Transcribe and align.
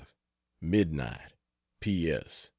Midnight, 0.63 1.33
P.S. 1.79 2.49